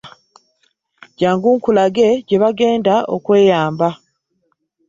Jangu 1.19 1.49
nkulage 1.57 2.09
gye 2.27 2.37
bagenda 2.43 2.93
okweyamba. 3.15 3.89